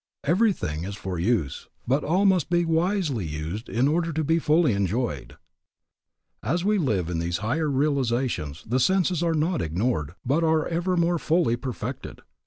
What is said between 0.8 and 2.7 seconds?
is for use, but all must be